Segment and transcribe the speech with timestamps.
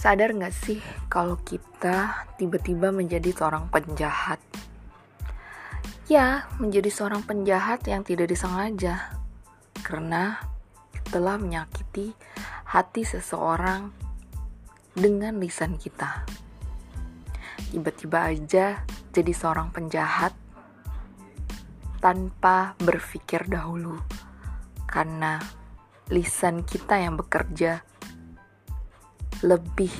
[0.00, 0.80] Sadar gak sih
[1.12, 4.40] kalau kita tiba-tiba menjadi seorang penjahat?
[6.08, 9.12] Ya, menjadi seorang penjahat yang tidak disengaja.
[9.84, 10.40] Karena
[11.04, 12.16] telah menyakiti
[12.64, 13.92] hati seseorang
[14.96, 16.24] dengan lisan kita.
[17.68, 18.80] Tiba-tiba aja
[19.12, 20.32] jadi seorang penjahat
[22.00, 24.00] tanpa berpikir dahulu.
[24.88, 25.36] Karena
[26.08, 27.89] lisan kita yang bekerja
[29.40, 29.92] lebih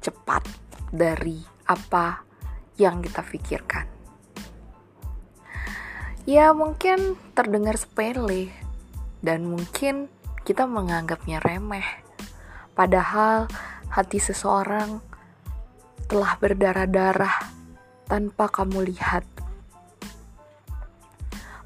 [0.00, 0.44] cepat
[0.92, 2.24] dari apa
[2.80, 3.86] yang kita pikirkan.
[6.22, 8.54] Ya, mungkin terdengar sepele,
[9.20, 10.06] dan mungkin
[10.46, 11.86] kita menganggapnya remeh,
[12.78, 13.50] padahal
[13.90, 15.02] hati seseorang
[16.06, 17.50] telah berdarah-darah
[18.06, 19.26] tanpa kamu lihat.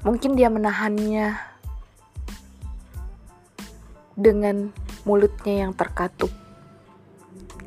[0.01, 1.37] Mungkin dia menahannya
[4.17, 4.73] dengan
[5.07, 6.27] mulutnya yang terkatup.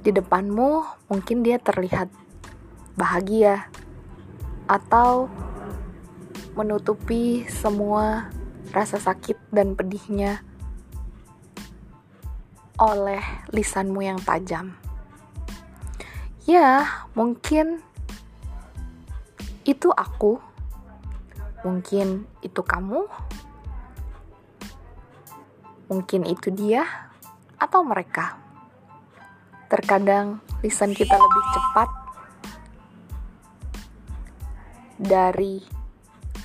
[0.05, 2.13] Di depanmu mungkin dia terlihat
[3.01, 3.73] bahagia
[4.69, 5.33] atau
[6.53, 8.29] menutupi semua
[8.77, 10.45] rasa sakit dan pedihnya
[12.77, 13.25] oleh
[13.57, 14.77] lisanmu yang tajam.
[16.45, 16.85] Ya,
[17.17, 17.81] mungkin
[19.65, 20.41] itu aku,
[21.65, 23.09] mungkin itu kamu,
[25.89, 27.10] mungkin itu dia
[27.61, 28.41] atau mereka.
[29.69, 31.89] Terkadang lisan kita lebih cepat
[34.99, 35.63] dari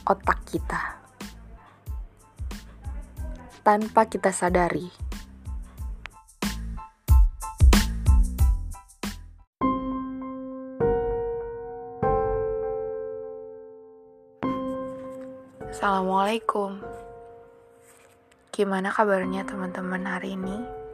[0.06, 1.02] otak kita
[3.66, 4.86] tanpa kita sadari.
[15.66, 16.78] Assalamualaikum.
[18.54, 20.85] Gimana kabarnya teman-teman hari ini?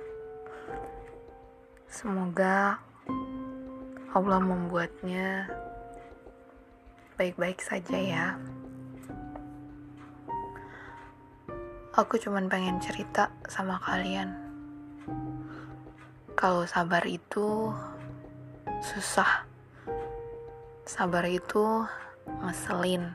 [1.91, 2.79] Semoga
[4.15, 5.43] Allah membuatnya
[7.19, 8.25] baik-baik saja ya.
[11.91, 14.39] Aku cuman pengen cerita sama kalian.
[16.39, 17.75] Kalau sabar itu
[18.79, 19.43] susah.
[20.87, 21.83] Sabar itu
[22.39, 23.11] ngeselin.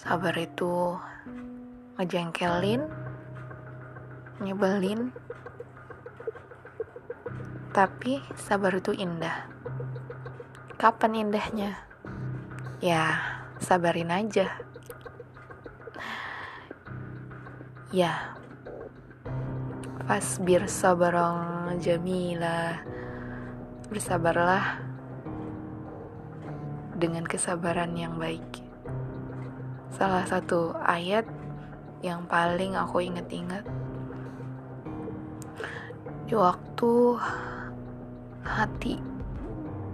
[0.00, 0.96] Sabar itu
[2.00, 2.88] ngejengkelin,
[4.40, 5.12] nyebelin,
[7.72, 9.44] tapi sabar itu indah.
[10.78, 11.74] Kapan indahnya?
[12.78, 13.18] Ya,
[13.58, 14.54] sabarin aja.
[17.90, 18.36] Ya.
[20.06, 22.80] Fasbir sabarang jamila.
[23.92, 24.80] Bersabarlah
[26.96, 28.64] dengan kesabaran yang baik.
[29.94, 31.26] Salah satu ayat
[32.06, 33.66] yang paling aku ingat-ingat
[36.28, 37.18] di waktu
[38.48, 38.96] hati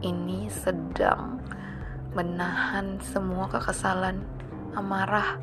[0.07, 1.43] ini sedang
[2.15, 4.23] menahan semua kekesalan,
[4.79, 5.43] amarah,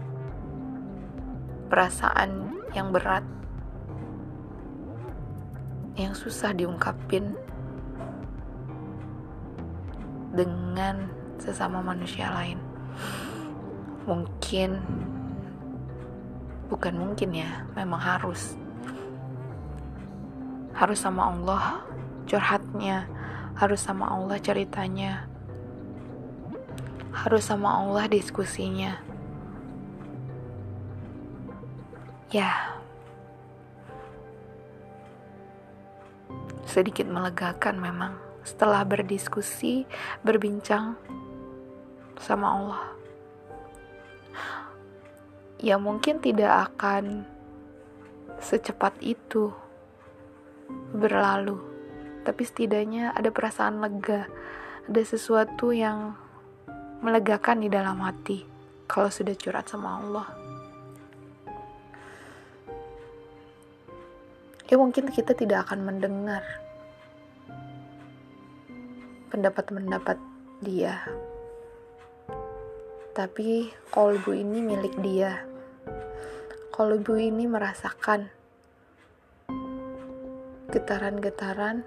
[1.67, 3.27] perasaan yang berat,
[5.99, 7.35] yang susah diungkapin
[10.31, 12.55] dengan sesama manusia lain.
[14.07, 14.79] Mungkin,
[16.71, 18.55] bukan mungkin ya, memang harus.
[20.71, 21.91] Harus sama Allah
[22.27, 23.07] curhatnya.
[23.55, 25.29] Harus sama Allah ceritanya.
[27.13, 28.97] Harus sama Allah diskusinya.
[32.31, 32.79] Ya.
[36.65, 38.13] Sedikit melegakan memang.
[38.41, 39.85] Setelah berdiskusi
[40.25, 40.97] berbincang
[42.17, 42.83] sama Allah.
[45.61, 47.29] Ya mungkin tidak akan
[48.41, 49.53] secepat itu
[50.95, 51.70] berlalu
[52.21, 54.29] tapi setidaknya ada perasaan lega,
[54.85, 56.13] ada sesuatu yang
[57.01, 58.45] melegakan di dalam hati
[58.85, 60.27] kalau sudah curhat sama Allah.
[64.71, 66.45] Ya mungkin kita tidak akan mendengar
[69.33, 70.15] pendapat-pendapat
[70.63, 71.03] dia.
[73.11, 75.43] Tapi kolbu ini milik dia.
[76.71, 78.31] Kolbu ini merasakan
[80.71, 81.83] getaran-getaran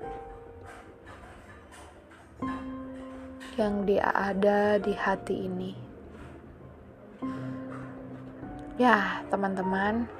[3.55, 5.73] yang dia ada di hati ini.
[8.75, 10.11] Ya, teman-teman,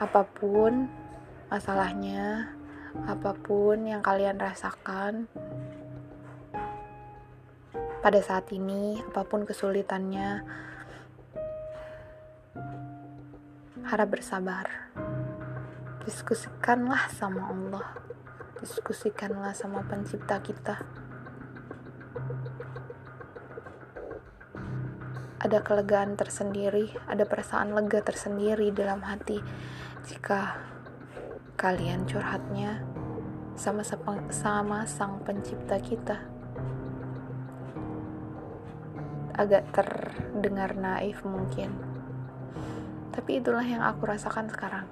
[0.00, 0.88] apa pun
[1.52, 2.48] masalahnya,
[3.04, 5.28] apa pun yang kalian rasakan
[8.00, 10.40] pada saat ini, apa pun kesulitannya,
[13.84, 14.64] harap bersabar.
[16.08, 17.88] Diskusikanlah sama Allah.
[18.58, 20.82] diskusikanlah sama pencipta kita.
[25.48, 29.40] Ada kelegaan tersendiri, ada perasaan lega tersendiri dalam hati
[30.04, 30.60] jika
[31.56, 32.84] kalian curhatnya
[33.56, 33.80] sama
[34.28, 36.20] sama sang pencipta kita.
[39.40, 41.72] Agak terdengar naif mungkin.
[43.16, 44.84] Tapi itulah yang aku rasakan sekarang.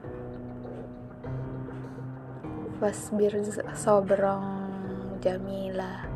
[2.81, 3.45] Wasbir
[3.77, 6.16] sobrong Jamila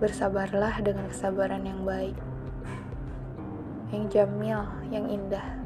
[0.00, 2.16] Bersabarlah dengan kesabaran yang baik
[3.92, 5.60] Yang jamil, yang indah.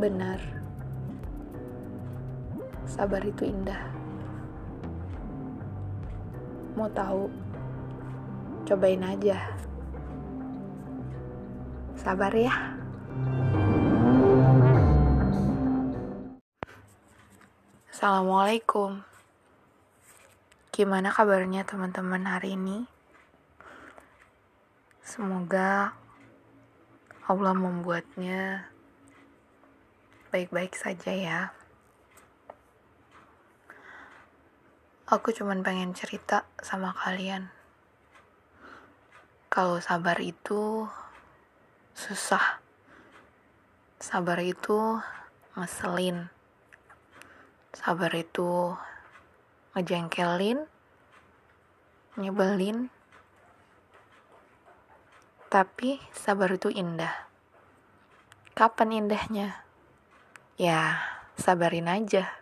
[0.00, 0.40] Benar.
[2.88, 3.92] Sabar itu indah.
[6.76, 7.28] Mau tahu?
[8.64, 9.52] Cobain aja.
[11.96, 12.54] Sabar ya.
[17.88, 19.15] Assalamualaikum.
[20.76, 22.84] Gimana kabarnya teman-teman hari ini?
[25.00, 25.96] Semoga
[27.24, 28.68] Allah membuatnya
[30.28, 31.40] baik-baik saja ya.
[35.08, 37.48] Aku cuman pengen cerita sama kalian.
[39.48, 40.84] Kalau sabar itu
[41.96, 42.60] susah.
[43.96, 45.00] Sabar itu
[45.56, 46.28] ngeselin
[47.76, 48.72] sabar itu
[49.76, 50.64] ngejengkelin,
[52.16, 52.88] nyebelin,
[55.52, 57.28] tapi sabar itu indah.
[58.56, 59.60] Kapan indahnya?
[60.56, 60.96] Ya,
[61.36, 62.32] sabarin aja.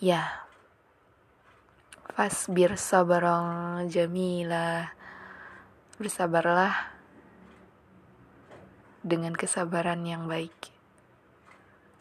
[0.00, 0.48] Ya,
[2.16, 4.96] fasbir sabarong jamila.
[6.00, 6.96] Bersabarlah
[9.04, 10.78] dengan kesabaran yang baik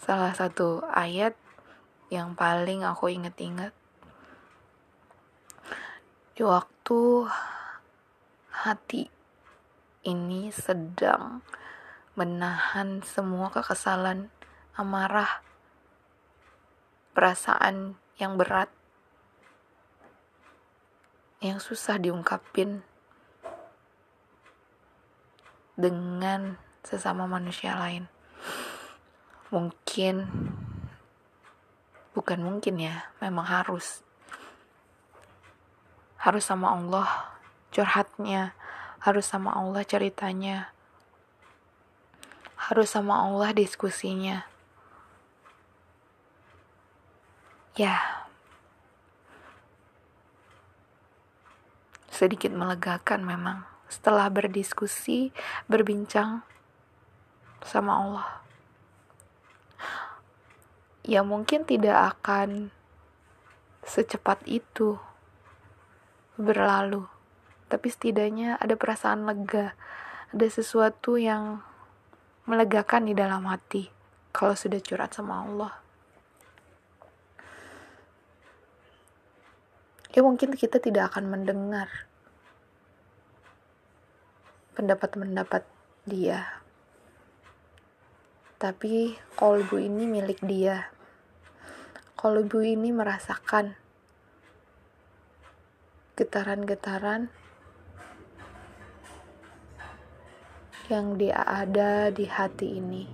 [0.07, 1.35] salah satu ayat
[2.07, 3.75] yang paling aku inget-inget
[6.37, 7.27] di waktu
[8.53, 9.09] hati
[10.05, 11.41] ini sedang
[12.13, 14.29] menahan semua kekesalan,
[14.77, 15.41] amarah,
[17.17, 18.69] perasaan yang berat,
[21.41, 22.85] yang susah diungkapin
[25.77, 28.09] dengan sesama manusia lain.
[29.53, 30.25] Mungkin
[32.27, 34.03] bukan mungkin ya memang harus.
[36.19, 37.07] Harus sama Allah
[37.71, 38.51] curhatnya
[38.99, 40.75] harus sama Allah ceritanya
[42.59, 44.43] harus sama Allah diskusinya.
[47.79, 48.27] Ya.
[52.11, 53.63] Sedikit melegakan memang.
[53.87, 55.31] Setelah berdiskusi
[55.71, 56.43] berbincang
[57.63, 58.46] sama Allah
[61.07, 62.69] ya mungkin tidak akan
[63.87, 64.99] secepat itu
[66.35, 67.07] berlalu.
[67.71, 69.71] Tapi setidaknya ada perasaan lega,
[70.35, 71.63] ada sesuatu yang
[72.43, 73.87] melegakan di dalam hati
[74.35, 75.73] kalau sudah curhat sama Allah.
[80.11, 81.87] Ya mungkin kita tidak akan mendengar
[84.75, 85.63] pendapat-pendapat
[86.03, 86.63] dia.
[88.57, 90.96] Tapi kolbu ini milik dia
[92.17, 93.77] kalau ibu ini merasakan
[96.17, 97.29] getaran-getaran
[100.89, 103.05] yang dia ada di hati ini.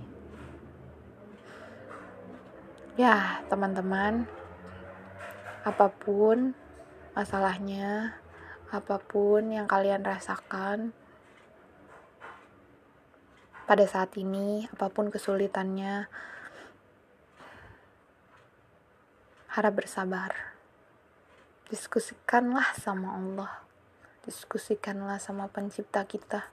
[2.96, 4.24] Ya, teman-teman,
[5.68, 6.56] apa pun
[7.12, 8.16] masalahnya,
[8.72, 10.96] apa pun yang kalian rasakan
[13.68, 16.08] pada saat ini, apa pun kesulitannya,
[19.54, 20.34] harap bersabar.
[21.70, 23.62] Diskusikanlah sama Allah.
[24.26, 26.50] Diskusikanlah sama pencipta kita.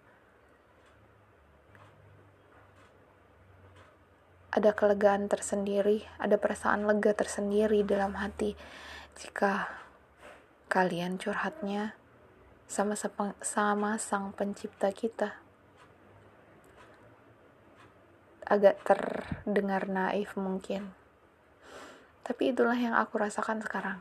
[4.53, 8.53] Ada kelegaan tersendiri, ada perasaan lega tersendiri dalam hati
[9.17, 9.65] jika
[10.69, 11.97] kalian curhatnya
[12.69, 12.93] sama
[13.41, 15.41] sama sang pencipta kita.
[18.45, 21.00] Agak terdengar naif mungkin
[22.31, 23.99] tapi itulah yang aku rasakan sekarang.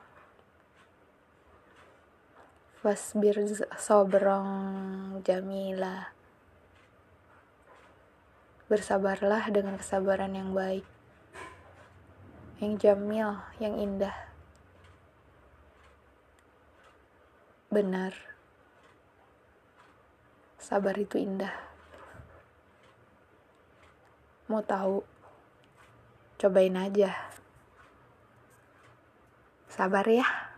[2.86, 3.42] Wasbir
[3.74, 6.14] sobrong Jamila.
[8.70, 10.86] Bersabarlah dengan kesabaran yang baik.
[12.62, 14.14] Yang jamil, yang indah.
[17.66, 18.14] Benar.
[20.62, 21.50] Sabar itu indah.
[24.46, 25.02] Mau tahu?
[26.38, 27.29] Cobain aja.
[29.80, 30.49] Sabar ya.